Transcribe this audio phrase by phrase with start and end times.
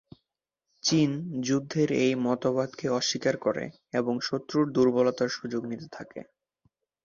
[0.83, 1.11] চিন
[1.41, 3.65] যুদ্ধের এই মতবাদকে অস্বীকার করে
[3.93, 6.19] এবং শত্রুর দুর্বলতার সুযোগ নিতে থাকে।